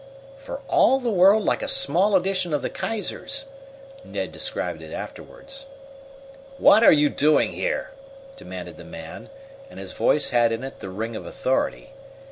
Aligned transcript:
"For 0.35 0.61
all 0.67 0.97
the 0.99 1.11
world 1.11 1.43
like 1.45 1.61
a 1.61 1.67
small 1.67 2.15
edition 2.15 2.55
of 2.55 2.63
the 2.63 2.71
Kaiser's," 2.71 3.45
Ned 4.03 4.31
described 4.31 4.81
it 4.81 4.91
afterward. 4.91 5.53
"What 6.57 6.81
are 6.83 6.91
you 6.91 7.07
doing 7.07 7.51
here?" 7.51 7.91
demanded 8.35 8.77
the 8.77 8.83
man, 8.83 9.29
and 9.69 9.79
his 9.79 9.93
voice 9.93 10.29
had 10.29 10.51
in 10.51 10.63
it 10.63 10.79
the 10.79 10.89
ring 10.89 11.15
of 11.15 11.27
authority. 11.27 11.93